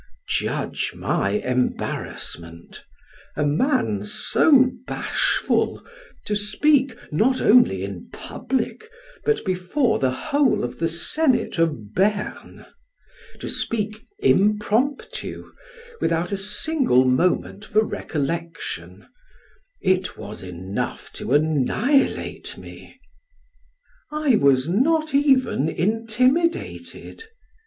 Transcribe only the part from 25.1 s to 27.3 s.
even intimidated.